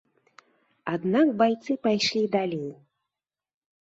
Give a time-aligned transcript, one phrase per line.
[0.93, 2.69] Аднак байцы пайшлі далей.